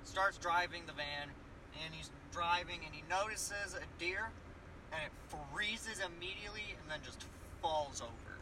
[0.04, 1.33] starts driving the van
[1.80, 4.28] and he's driving and he notices a deer
[4.92, 5.12] and it
[5.48, 7.24] freezes immediately and then just
[7.62, 8.37] falls over.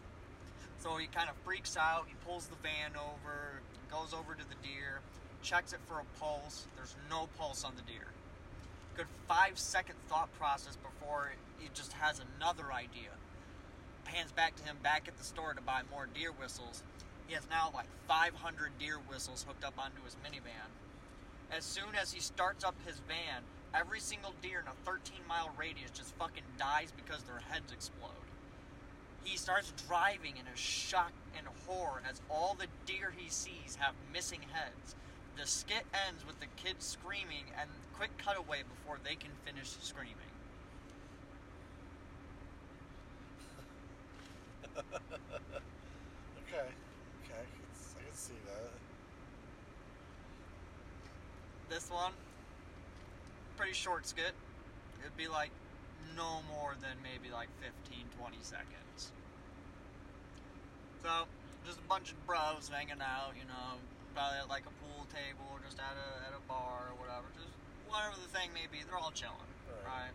[0.83, 4.59] So he kind of freaks out, he pulls the van over, goes over to the
[4.67, 4.99] deer,
[5.41, 6.67] checks it for a pulse.
[6.75, 8.11] There's no pulse on the deer.
[8.94, 13.09] Good five second thought process before he just has another idea.
[14.05, 16.83] Pans back to him back at the store to buy more deer whistles.
[17.26, 20.68] He has now like 500 deer whistles hooked up onto his minivan.
[21.50, 23.42] As soon as he starts up his van,
[23.74, 28.11] every single deer in a 13 mile radius just fucking dies because their heads explode.
[29.24, 33.94] He starts driving in a shock and horror as all the deer he sees have
[34.12, 34.96] missing heads.
[35.37, 40.16] The skit ends with the kids screaming and quick cutaway before they can finish screaming.
[46.55, 46.68] Okay.
[47.25, 47.40] Okay.
[47.40, 48.71] I can, see that.
[51.71, 52.12] This one,
[53.57, 54.33] pretty short skit.
[55.01, 55.51] It'd be like
[56.14, 59.12] no more than maybe like 15, 20 seconds.
[61.03, 61.09] So,
[61.66, 63.81] just a bunch of bros hanging out, you know,
[64.14, 67.27] probably at like a pool table or just at a, at a bar or whatever.
[67.37, 67.53] Just
[67.88, 69.48] whatever the thing may be, they're all chilling,
[69.85, 70.09] Right.
[70.09, 70.14] right?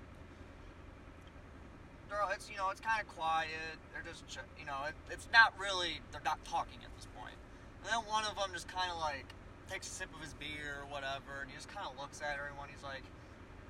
[2.10, 3.76] They're all, it's, you know, it's kind of quiet.
[3.92, 7.36] They're just, ch- you know, it, it's not really, they're not talking at this point.
[7.84, 9.26] And then one of them just kind of like
[9.70, 12.38] takes a sip of his beer or whatever, and he just kind of looks at
[12.40, 12.70] everyone.
[12.72, 13.04] He's like,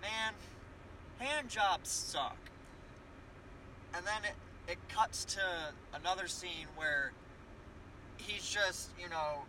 [0.02, 0.34] "Man,
[1.18, 2.38] hand jobs suck."
[3.96, 4.38] And then it
[4.72, 5.42] it cuts to
[5.94, 7.12] another scene where
[8.18, 9.42] he's just, you know,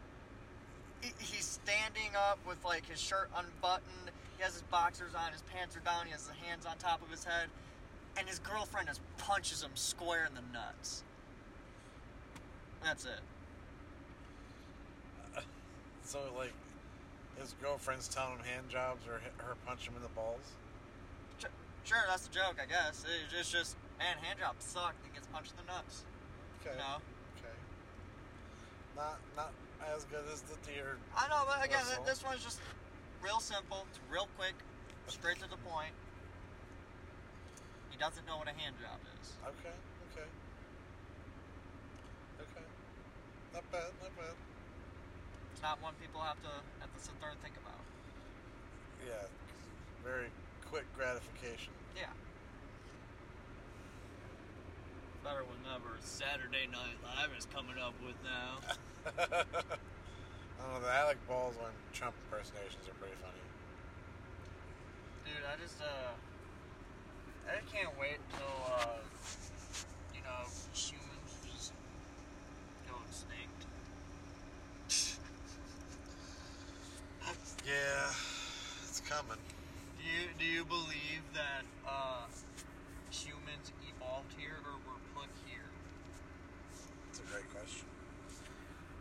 [1.00, 4.10] he's standing up with like his shirt unbuttoned.
[4.36, 6.06] He has his boxers on, his pants are down.
[6.06, 7.48] He has his hands on top of his head,
[8.16, 11.02] and his girlfriend just punches him square in the nuts.
[12.84, 13.20] That's it.
[15.36, 15.40] Uh,
[16.04, 16.52] so like,
[17.40, 20.54] his girlfriend's telling him hand jobs or her punch him in the balls.
[21.84, 23.06] Sure, that's the joke, I guess.
[23.08, 25.00] It's just, just man, hand job sucked.
[25.06, 26.04] He gets punched in the nuts.
[26.60, 26.76] Okay.
[26.76, 27.00] You know?
[27.40, 27.56] Okay.
[28.94, 29.52] Not not
[29.94, 30.98] as good as the deer.
[31.16, 32.04] I know, but again, Whistle.
[32.04, 32.60] this one's just
[33.22, 33.86] real simple.
[33.90, 34.54] It's real quick,
[35.06, 35.94] straight to the point.
[37.90, 39.34] He doesn't know what a hand job is.
[39.42, 39.74] Okay.
[40.12, 40.28] Okay.
[42.42, 42.66] Okay.
[43.54, 43.90] Not bad.
[44.02, 44.36] Not bad.
[45.52, 47.82] It's not one people have to have to sit there and think about.
[49.02, 49.26] Yeah.
[50.04, 50.30] Very
[50.70, 51.74] quick gratification.
[51.96, 52.14] Yeah.
[55.24, 58.58] Better whenever Saturday Night Live is coming up with now.
[59.18, 60.80] I don't know.
[60.80, 63.42] The Alec Baldwin Trump impersonations are pretty funny.
[65.24, 66.12] Dude, I just uh,
[67.48, 68.98] I can't wait till uh,
[70.14, 71.72] you know, humans just
[72.86, 73.66] go extinct.
[77.66, 78.10] Yeah,
[78.88, 79.36] it's coming.
[79.98, 82.26] Do you do you believe that uh,
[83.10, 85.68] humans evolved here or were put here?
[87.10, 87.86] It's a great question.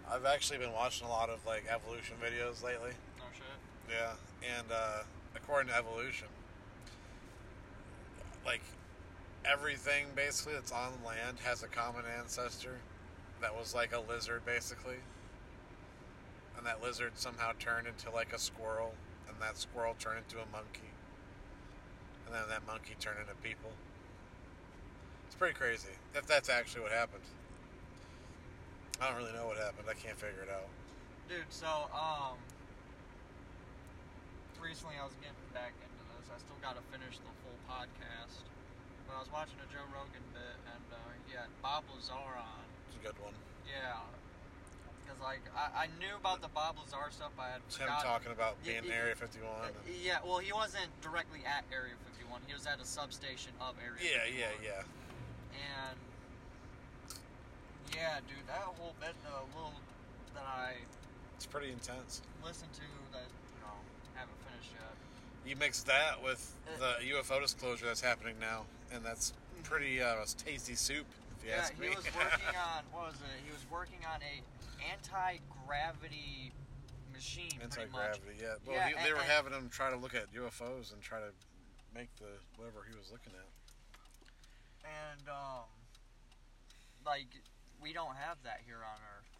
[0.09, 2.91] I've actually been watching a lot of like evolution videos lately.
[3.19, 3.43] Oh shit.
[3.89, 4.13] Yeah,
[4.57, 5.03] and uh,
[5.35, 6.27] according to evolution,
[8.45, 8.61] like
[9.45, 12.79] everything basically that's on land has a common ancestor
[13.41, 14.97] that was like a lizard basically.
[16.57, 18.93] And that lizard somehow turned into like a squirrel,
[19.27, 20.89] and that squirrel turned into a monkey.
[22.25, 23.71] And then that monkey turned into people.
[25.27, 27.23] It's pretty crazy, if that's actually what happened.
[29.01, 29.85] I don't really know what happened.
[29.89, 30.67] I can't figure it out.
[31.29, 32.37] Dude, so um
[34.61, 36.27] recently I was getting back into this.
[36.33, 38.41] I still gotta finish the full podcast.
[39.05, 40.97] But I was watching a Joe Rogan bit and uh,
[41.29, 42.63] he had Bob Lazar on.
[42.89, 43.37] It's a good one.
[43.63, 44.01] Yeah.
[45.05, 48.33] Because like I, I knew about the Bob Lazar stuff, I had It's him talking
[48.33, 49.45] about being in Area 51.
[49.47, 52.41] Uh, and- Yeah, well, he wasn't directly at Area 51.
[52.49, 54.41] He was at a substation of Area Yeah, 51.
[54.41, 54.83] yeah, yeah.
[55.55, 55.95] And
[57.95, 59.73] yeah, dude, that whole bit, the little
[60.33, 60.73] that I
[61.35, 62.21] It's pretty intense.
[62.43, 62.81] listened to
[63.13, 63.73] that, you know,
[64.15, 64.93] haven't finished yet.
[65.49, 70.25] You mix that with Uh, the UFO disclosure that's happening now, and that's pretty uh,
[70.37, 71.05] tasty soup,
[71.37, 73.43] if you yeah, ask he was working on what was it?
[73.45, 74.41] He was working on a
[74.91, 76.51] anti gravity
[77.13, 77.49] machine.
[77.59, 77.63] pretty.
[77.81, 78.55] Anti-gravity, yeah.
[78.65, 81.01] Well, Yeah, he, they and- were and- having him try to look at UFOs and
[81.01, 81.31] try to
[81.95, 83.47] make the whatever he was looking at.
[84.85, 85.65] and um,
[87.05, 87.27] like
[87.81, 89.31] we don't have that here on Earth.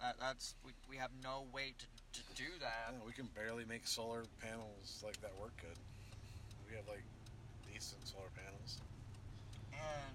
[0.00, 2.92] That, that's we, we have no way to, to do that.
[2.92, 5.76] Yeah, we can barely make solar panels like that work good.
[6.68, 7.04] We have like
[7.72, 8.80] decent solar panels.
[9.72, 10.14] And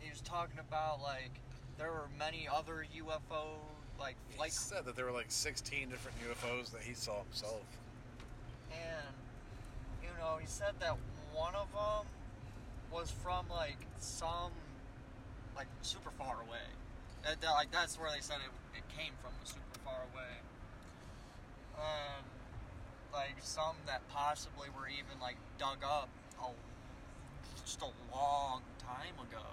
[0.00, 1.32] he was talking about like
[1.78, 3.58] there were many other UFO
[3.98, 7.62] like He flight said that there were like 16 different UFOs that he saw himself.
[8.72, 9.14] and
[10.02, 10.96] you know he said that
[11.32, 12.06] one of them
[12.90, 14.50] was from like some
[15.56, 16.66] like super far away.
[17.24, 20.34] That, that- like that's where they said it, it came from was super far away.
[21.78, 22.24] And
[23.12, 26.08] like some that possibly were even like dug up
[26.42, 26.46] a,
[27.64, 29.44] just a long time ago.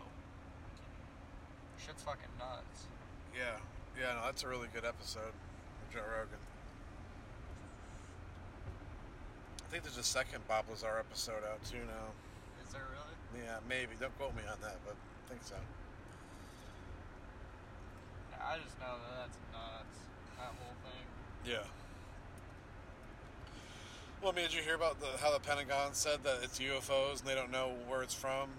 [1.85, 2.87] Shit's fucking nuts.
[3.35, 3.57] Yeah,
[3.99, 6.39] yeah, no, that's a really good episode of Joe Rogan.
[9.65, 12.09] I think there's a second Bob Lazar episode out too now.
[12.65, 13.45] Is there really?
[13.45, 13.93] Yeah, maybe.
[13.99, 15.55] Don't quote me on that, but I think so.
[18.49, 19.97] I just know that that's nuts.
[20.41, 21.05] That whole thing.
[21.45, 21.69] Yeah.
[24.21, 27.19] Well, I mean, did you hear about the, how the Pentagon said that it's UFOs
[27.19, 28.49] and they don't know where it's from,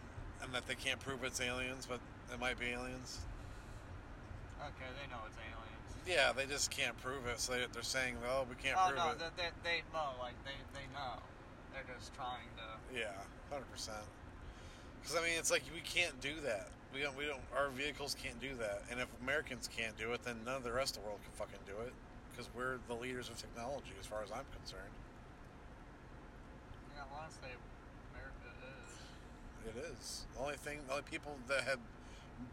[0.43, 1.99] and that they can't prove it's aliens, but
[2.33, 3.19] it might be aliens?
[4.63, 6.07] Okay, they know it's aliens.
[6.07, 8.99] Yeah, they just can't prove it, so they, they're saying, "Oh, we can't oh prove
[8.99, 11.19] no, it." they, they, they know, like they, they know.
[11.75, 12.97] They're just trying to.
[12.97, 13.19] Yeah,
[13.51, 14.07] hundred percent.
[15.03, 16.69] Because I mean, it's like we can't do that.
[16.93, 17.17] We don't.
[17.17, 17.41] We don't.
[17.57, 18.83] Our vehicles can't do that.
[18.91, 21.33] And if Americans can't do it, then none of the rest of the world can
[21.35, 21.93] fucking do it.
[22.31, 24.95] Because we're the leaders of technology, as far as I'm concerned.
[26.95, 27.51] Yeah, honestly,
[28.15, 29.75] America is.
[29.75, 30.27] It is.
[30.35, 31.79] The only thing, the only people that have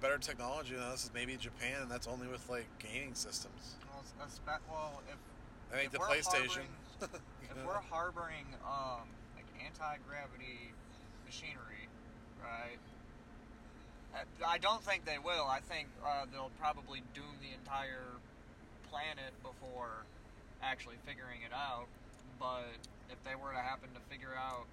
[0.02, 3.76] better technology than us is maybe Japan, and that's only with like gaming systems.
[3.89, 5.17] Well, it's, well if
[5.73, 6.67] I think the PlayStation.
[7.02, 10.73] if we're harboring um like anti gravity
[11.26, 11.88] machinery,
[12.41, 12.78] right?
[14.46, 15.46] I- don't think they will.
[15.46, 18.10] I think uh, they'll probably doom the entire
[18.89, 20.04] planet before
[20.62, 21.86] actually figuring it out.
[22.39, 22.65] But
[23.10, 24.65] if they were to happen to figure out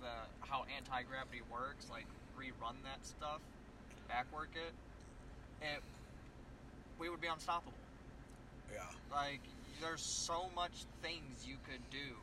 [0.00, 0.12] the
[0.46, 2.06] how anti gravity works, like
[2.38, 3.40] rerun that stuff,
[4.08, 4.72] backwork it,
[5.62, 5.82] it
[6.98, 7.72] we would be unstoppable.
[8.72, 8.82] yeah.
[9.10, 9.40] Like,
[9.80, 10.72] there's so much
[11.02, 12.16] things you could do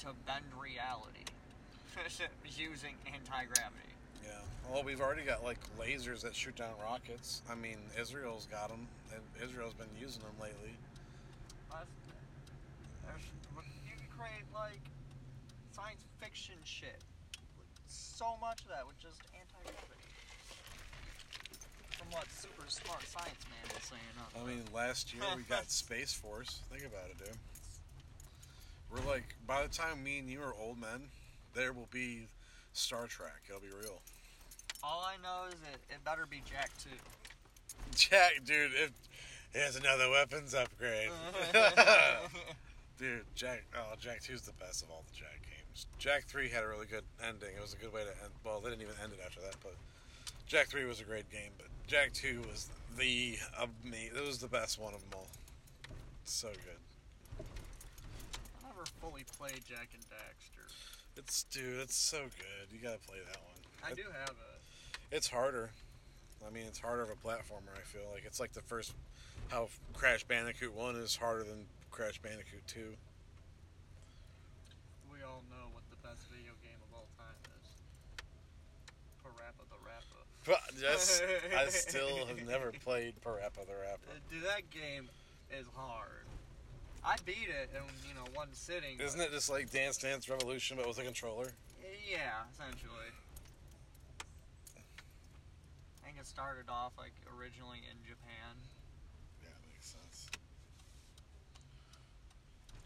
[0.00, 1.26] to bend reality
[2.56, 3.93] using anti gravity.
[4.24, 4.72] Yeah.
[4.72, 7.42] Well, we've already got like lasers that shoot down rockets.
[7.50, 10.74] I mean, Israel's got them, and Israel's been using them lately.
[13.84, 14.80] You can create like
[15.72, 16.98] science fiction shit.
[17.86, 20.00] So much of that with just anti gravity.
[21.98, 24.14] From what super smart science man was saying.
[24.18, 24.32] Up.
[24.40, 26.60] I mean, last year we got Space Force.
[26.70, 27.36] Think about it, dude.
[28.90, 31.08] We're like, by the time me and you are old men,
[31.54, 32.28] there will be
[32.72, 33.42] Star Trek.
[33.48, 34.00] It'll be real.
[34.84, 36.90] All I know is it, it better be Jak 2.
[37.96, 38.92] Jack, dude, it,
[39.52, 41.10] here's another weapons upgrade.
[42.98, 45.86] dude, Jack, oh, Jak 2's the best of all the Jak games.
[45.98, 47.56] Jak 3 had a really good ending.
[47.56, 48.32] It was a good way to end.
[48.44, 49.74] Well, they didn't even end it after that, but
[50.46, 52.68] Jak Three was a great game, but Jak Two was
[52.98, 54.10] the of me.
[54.14, 55.26] It was the best one of them all.
[56.24, 57.44] So good.
[58.62, 60.70] I never fully played Jak and Daxter.
[61.16, 62.68] It's dude, it's so good.
[62.72, 63.56] You gotta play that one.
[63.82, 64.53] I It- do have it.
[65.14, 65.70] It's harder.
[66.44, 67.70] I mean, it's harder of a platformer.
[67.76, 68.92] I feel like it's like the first
[69.48, 72.96] how Crash Bandicoot One is harder than Crash Bandicoot Two.
[75.12, 77.70] We all know what the best video game of all time is.
[79.22, 80.26] Parappa the Rapper.
[80.44, 81.22] But just,
[81.56, 84.10] I still have never played Parappa the Rapper.
[84.10, 85.08] Uh, Dude, that game
[85.56, 86.26] is hard.
[87.04, 88.98] I beat it in you know one sitting.
[88.98, 91.52] Isn't it just like Dance Dance Revolution but with a controller?
[92.10, 93.14] Yeah, essentially.
[96.04, 98.56] I think it started off like originally in Japan.
[99.44, 100.24] Yeah, that makes sense.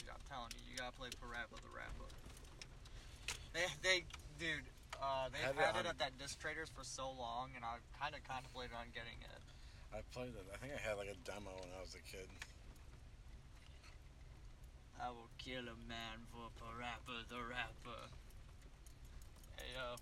[0.03, 2.11] Dude, I'm telling you, you gotta play Parappa the Rapper.
[3.55, 3.99] They, they,
[4.43, 4.67] dude,
[4.99, 7.79] uh, they Had had, it it at that disc traders for so long, and I
[7.95, 9.43] kind of contemplated on getting it.
[9.95, 10.47] I played it.
[10.51, 12.27] I think I had like a demo when I was a kid.
[14.99, 18.03] I will kill a man for Parappa the Rapper.
[19.55, 19.95] Hey, yo,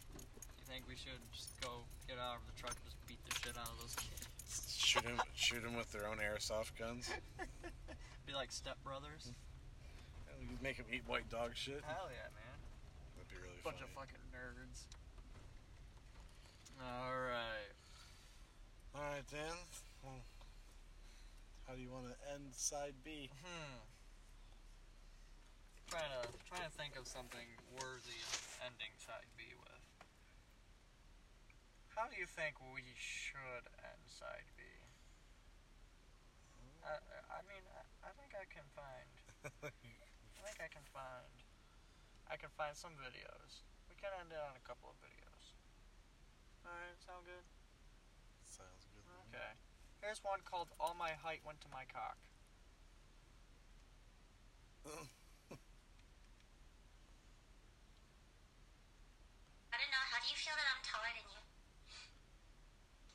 [0.66, 3.54] think we should just go get out of the truck and just beat the shit
[3.54, 4.26] out of those kids?
[4.74, 7.10] Shoot them, shoot him with their own airsoft guns.
[8.26, 9.30] Be like stepbrothers?
[10.42, 11.82] We make them eat white dog shit.
[11.86, 12.58] Hell yeah, man.
[13.14, 13.86] That'd be really Bunch funny.
[13.86, 14.78] of fucking nerds.
[16.82, 17.72] Alright.
[18.94, 19.56] All right, Dan.
[20.02, 20.20] Well,
[21.66, 23.30] how do you want to end side B?
[23.42, 23.78] Hmm.
[25.90, 27.46] Trying to trying to think of something
[27.78, 28.34] worthy of
[28.66, 29.75] ending side B with.
[31.96, 34.60] How do you think we should end side B?
[36.84, 37.00] I,
[37.32, 39.08] I mean, I, I think I can find.
[39.64, 41.32] I think I can find.
[42.28, 43.64] I can find some videos.
[43.88, 45.56] We can end it on a couple of videos.
[46.68, 47.48] Alright, sound good?
[48.44, 49.00] Sounds good.
[49.08, 49.16] me.
[49.32, 49.56] Okay.
[50.04, 52.20] Here's one called All My Height Went to My Cock.
[59.72, 60.04] I don't know.
[60.12, 61.40] How do you feel that I'm taller than you?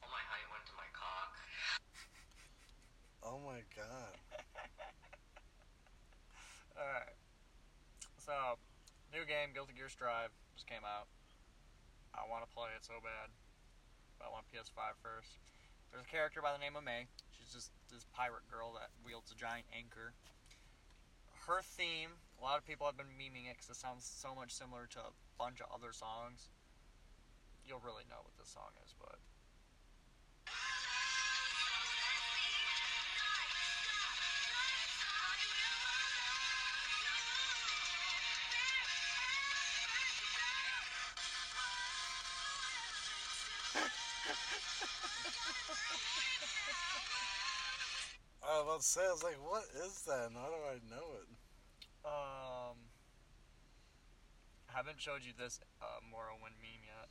[0.03, 1.32] All my height went to my cock.
[3.21, 4.17] Oh my god.
[6.75, 7.15] Alright.
[8.17, 8.57] So,
[9.13, 9.25] new
[9.91, 11.11] Strive, just came out.
[12.15, 13.27] I want to play it so bad.
[14.15, 15.35] But I want PS5 first.
[15.91, 17.11] There's a character by the name of May.
[17.35, 20.15] She's just this pirate girl that wields a giant anchor.
[21.43, 24.55] Her theme, a lot of people have been memeing it because it sounds so much
[24.55, 26.47] similar to a bunch of other songs.
[27.67, 29.19] You'll really know what this song is, but.
[48.82, 50.27] To say, I was like, what is that?
[50.27, 51.29] And how do I know it?
[52.03, 52.77] Um,
[54.69, 57.09] I haven't showed you this uh, Morrowind meme yet.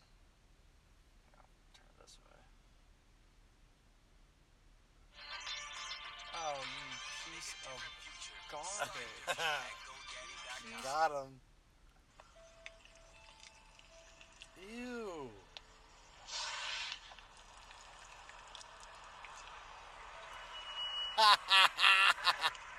[1.39, 2.43] I'll turn it this way.
[6.35, 6.87] Oh, you
[7.31, 7.79] piece of
[8.51, 9.39] garbage!
[10.83, 11.41] Got him.
[14.75, 15.31] Ew.
[21.21, 22.70] Mother rhino is giving birth.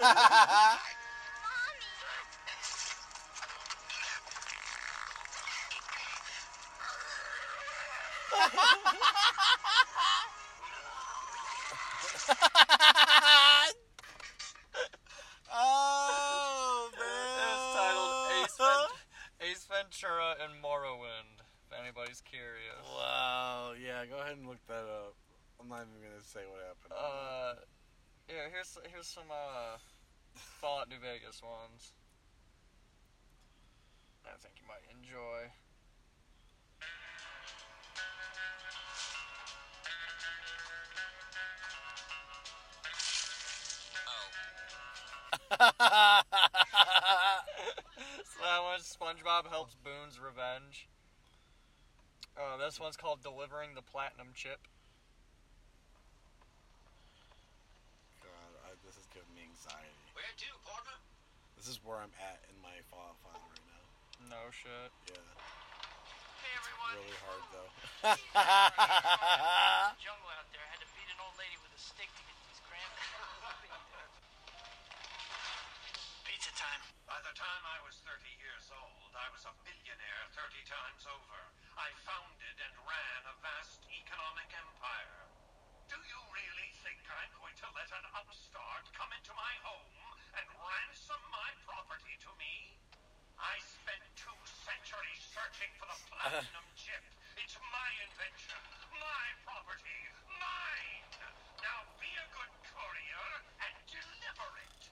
[0.00, 0.08] Oh,
[18.40, 18.96] It's titled
[19.42, 21.44] Ace, Ace Ventura and Morrowind.
[21.70, 22.48] If anybody's curious.
[22.96, 23.72] Wow.
[23.76, 25.14] Yeah, go ahead and look that up.
[25.60, 26.94] I'm not even gonna say what happened.
[26.96, 27.54] Uh,
[28.28, 28.48] yeah.
[28.50, 29.76] Here's here's some uh
[30.60, 31.94] Fallout New Vegas ones.
[34.26, 35.48] I think you might enjoy.
[44.06, 44.28] Oh.
[48.24, 50.88] so that one, SpongeBob helps Boone's revenge.
[52.38, 54.68] Oh, this one's called Delivering the Platinum Chip.
[61.80, 63.80] Is where I'm at in my file file right now.
[64.28, 64.92] No shit.
[65.08, 66.92] Yeah, Hey everyone.
[67.00, 67.72] really hard though.
[70.04, 70.60] jungle out there.
[70.60, 73.64] I had to beat an old lady with a stick to get these cranberries.
[76.28, 76.84] Pizza time.
[77.08, 81.40] By the time I was 30 years old, I was a billionaire 30 times over.
[81.80, 85.32] I founded and ran a vast economic empire.
[85.88, 90.06] Do you really think I'm going to let an upstart come into my home
[90.38, 92.78] and ransom my property to me?
[93.42, 97.00] I spent two centuries searching for the platinum chip.
[97.40, 98.60] It's my invention,
[98.92, 100.00] my property,
[100.36, 101.08] mine!
[101.64, 103.28] Now be a good courier
[103.64, 104.82] and deliver it.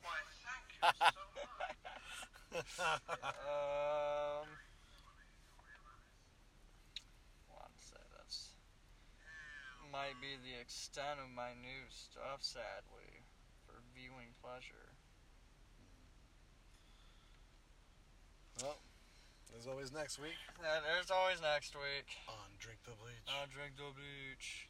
[0.00, 0.80] Why, thank you
[1.12, 1.76] so much.
[3.44, 4.48] Um.
[7.52, 8.54] To say that's
[9.92, 12.40] might be the extent of my new stuff.
[12.40, 13.24] Sadly,
[13.66, 14.91] for viewing pleasure.
[18.62, 18.78] Well,
[19.50, 22.06] there's always next week And there's always next week.
[22.28, 23.26] on Drink the Bleach.
[23.26, 24.68] I'll drink the bleach.